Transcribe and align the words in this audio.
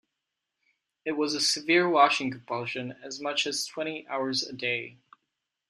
It 1.05 1.11
was 1.11 1.35
a 1.35 1.39
severe 1.39 1.87
washing 1.87 2.31
compulsion, 2.31 2.95
as 3.03 3.21
much 3.21 3.45
as 3.45 3.67
twenty 3.67 4.07
hours 4.07 4.41
a 4.41 4.51
day. 4.51 4.97